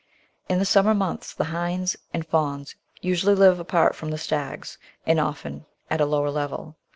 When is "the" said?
0.57-0.65, 1.31-1.43, 4.09-4.17